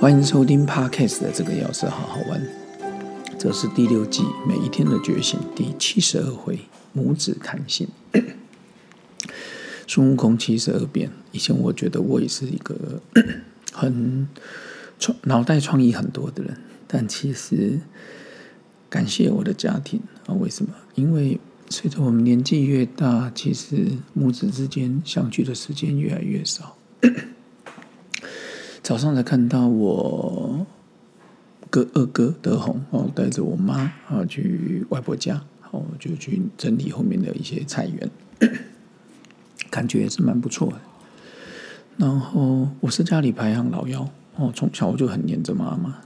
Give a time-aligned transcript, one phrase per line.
[0.00, 2.40] 欢迎收听 Podcast 的这个钥匙好好玩，
[3.36, 6.60] 这是第六季每一天的觉醒第七十二回
[6.96, 7.88] 拇指弹性。
[9.88, 13.02] 孙悟空七十二变，以前我觉得我也是一个
[13.74, 14.28] 很
[15.00, 17.80] 创脑袋创意很多的人，但其实
[18.88, 20.72] 感谢我的家庭啊，为什么？
[20.94, 21.40] 因为
[21.70, 26.76] 随着我们年纪越大，其实母子之间相聚的时间越来越少。
[28.88, 30.66] 早上才看到我
[31.68, 38.10] 哥二哥德宏哦，带着我妈啊去外婆家，哦就去整理后面的一些菜园，
[39.68, 40.80] 感觉也是蛮不错的。
[41.98, 45.98] 然后我是家里排行老幺哦，从小我就很黏着妈妈。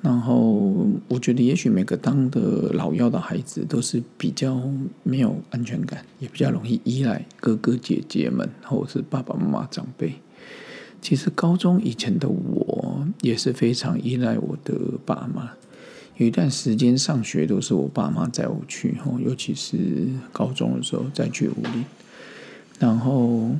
[0.00, 4.62] 然后我觉得，也许每个当的老幺的孩子都是比较
[5.02, 10.12] 没有安全感，也比较容易依赖哥哥姐姐们或者是爸爸妈妈长辈。
[11.00, 14.74] 其实高中以前的我也是非常依赖我的
[15.06, 15.50] 爸妈，
[16.16, 19.78] 有一段时间上学都是我爸妈载我去，吼，尤其是
[20.32, 21.84] 高中的时候再去武林，
[22.78, 23.50] 然后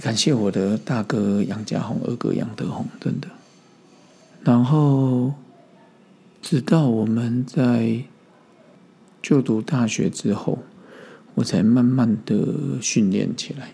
[0.00, 3.28] 感谢我的大哥杨家宏、二哥杨德宏，真的。
[4.42, 5.32] 然后
[6.42, 8.02] 直到我们在
[9.22, 10.58] 就读大学之后，
[11.34, 13.70] 我才慢慢的训练起来。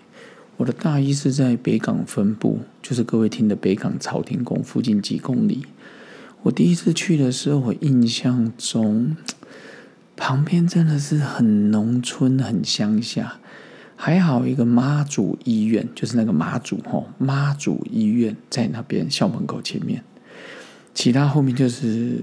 [0.59, 5.67] 我的大一是在北港分部，就是各位听的北港朝廷宫附近几公里。
[6.45, 9.15] 我第一次去的时候，我印象中
[10.17, 13.39] 旁边真的是很农村、很乡下，
[13.97, 20.03] 还好一个妈祖医院，就是那个妈祖吼妈祖医院在那边校门口前面，
[20.95, 22.23] 其他后面就是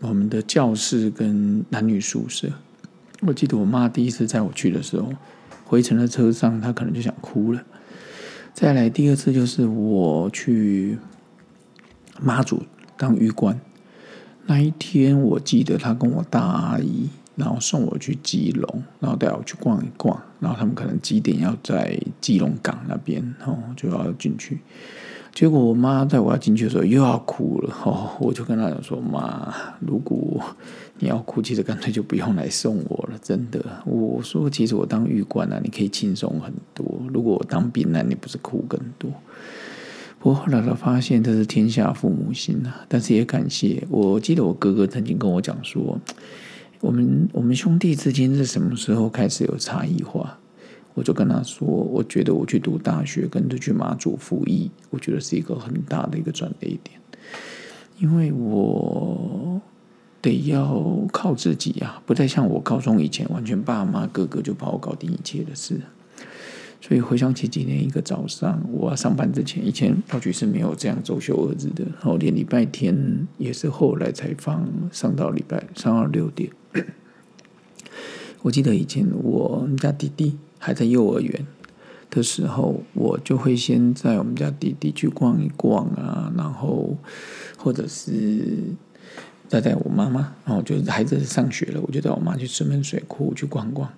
[0.00, 2.52] 我们的教室跟男女宿舍。
[3.20, 5.10] 我记得我妈第一次载我去的时候。
[5.70, 7.62] 回程的车上，他可能就想哭了。
[8.52, 10.98] 再来第二次，就是我去
[12.20, 12.64] 妈祖
[12.96, 13.60] 当玉官
[14.46, 24.58] 那一天，我记得他跟我大阿姨，然后送我去基隆，然后带我去逛一逛，然后他们可能几点要在基隆港那边，哦，就要进去。
[25.32, 30.40] 结果我妈在我要进去的时候又要哭了， 哦，我就跟她讲说：“妈，如果
[30.98, 36.84] 你要哭，其实干脆就不用来送我了，真的。”我说：“其实我当狱官啊，你可以轻松很多。
[37.14, 39.10] 如果我当兵那你不是哭更多？”
[40.18, 43.86] 不过后来她发现这是天下父母心啊，但是也感谢。
[43.88, 45.98] 我记得我哥哥曾经跟我讲说
[46.82, 50.38] ：“我们我们兄弟之间是什么时候开始有差异化？”
[51.00, 57.00] 我就跟他说：“我觉得我去读大学，跟着去马祖服役，我觉得是一个很大的一个转捩点，
[57.98, 59.62] 因为我
[60.20, 65.80] 得要靠自己呀，不再像我高中以前，完全爸妈哥哥就帮我搞定一切的事。
[66.82, 76.50] 所以回想起今天一个早上，我上班之前，以前道局是没有这样周休二日的，然后连礼拜天也是后来才放，上到礼拜上到六点。
[78.42, 81.46] 我记得以前我们家弟弟。”还在幼儿园
[82.10, 86.96] 的时候，我就会先在我们家弟弟去逛一逛啊，然后
[87.56, 88.58] 或者是
[89.48, 93.90] 带带我妈妈，然后就孩子上学了，我就带我妈去石门水库去逛逛。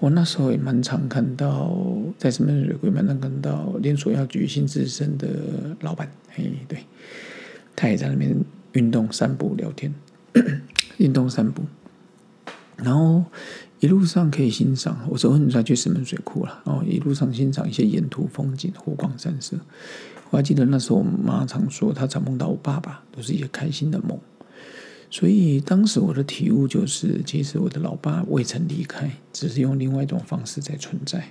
[0.00, 1.72] 我那时候也蛮常看到
[2.18, 5.28] 在石门水库蛮常看到连锁药局新之声的
[5.80, 6.80] 老板，嘿，对，
[7.76, 8.36] 他也在那边
[8.72, 9.94] 运动、 散步、聊天，
[10.96, 11.62] 运动、散步，
[12.82, 13.24] 然后。
[13.82, 19.56] 一路上可以欣赏，我说你再去石门水库了，然后一路上欣赏一些沿途风景，湖光山色。
[20.30, 24.16] 我还记得那时候我妈常说，她常梦到我爸爸，都是一些开心的梦。
[25.10, 31.30] 所以当时我的体悟就是，其实我的老爸未曾离开，只是用另外一种方式在存在。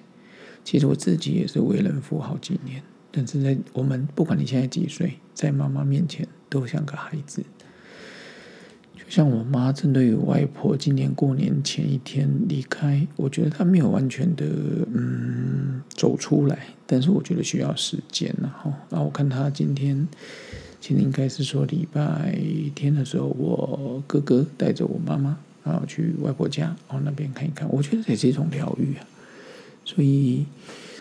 [0.66, 7.42] 其实我自己也是为人父好几年，但是在我们不管你现在几岁，在妈妈面前都像个孩子。
[9.12, 14.46] 像我妈针对外婆今年过年前一天离开，我觉得她没有完全的
[14.94, 16.58] 嗯走出来，
[16.88, 20.08] 但是我觉得需要时间然后，然后我看她今天，
[20.80, 22.40] 其实应该是说礼拜
[22.74, 29.04] 天的时候，我哥哥带着我妈妈然后去外婆家，然后那边看一看，我觉得也是一种疗愈啊。
[29.84, 30.46] 所以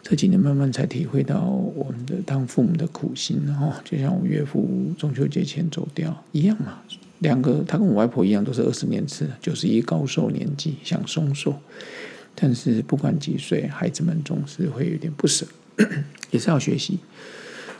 [0.02, 4.68] 这几年慢慢才体会到我们的当父母的苦心，然后就像我岳父
[4.98, 6.78] 中秋节前走掉一样嘛。
[7.20, 11.54] 两个，他跟我外婆一样，都是二十年次，就是一高寿年纪，想松寿。
[12.34, 15.46] 但是不管几岁，孩子们总是会有点不舍，
[16.30, 16.98] 也是要学习。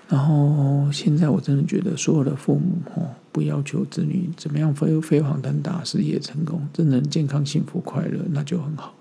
[0.08, 8.94] 然后现在我真的觉得，所有的父母，不要求子女怎么样飞飞黄腾达、事业成功，真能健康、幸福、快乐，那就很好。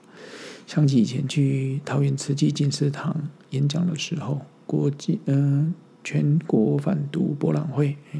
[0.67, 8.19] 想起以前去桃园慈济进士堂演讲的时候，国际嗯全国反毒博览会，哎，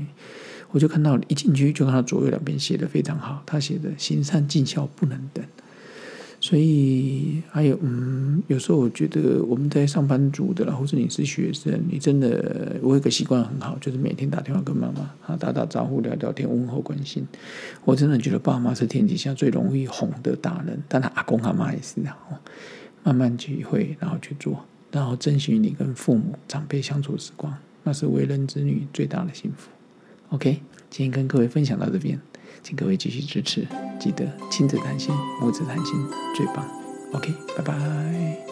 [0.72, 5.44] 我就看到一进去就看到左右两边写的非常好，他写的“行善尽孝不能等”。
[6.42, 17.28] 所以还有，嗯，有时候我觉得我们在上班族的，或者你是学生，你真的我有个习惯很好，就是每天打电话跟妈妈啊打打招呼、聊聊天、问候关心。
[17.84, 22.16] 我真的觉得爸妈是天底下最容易哄的大人，但他阿公阿妈也是啊。
[23.04, 29.70] 慢慢体会，然后去做，然后珍惜你跟父母长辈相处时光，那是为人子女最大的幸福。
[30.32, 32.20] OK，今天跟各位分享到这边。
[32.62, 33.66] 请各位继续支持，
[34.00, 35.96] 记得亲子谈心，母子谈心
[36.36, 36.66] 最棒。
[37.14, 38.49] OK，拜拜。